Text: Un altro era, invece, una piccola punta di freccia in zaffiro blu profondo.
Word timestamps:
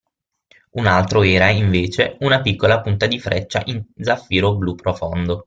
Un 0.71 0.87
altro 0.87 1.21
era, 1.21 1.51
invece, 1.51 2.17
una 2.21 2.41
piccola 2.41 2.81
punta 2.81 3.05
di 3.05 3.19
freccia 3.19 3.61
in 3.65 3.85
zaffiro 3.99 4.55
blu 4.55 4.73
profondo. 4.73 5.39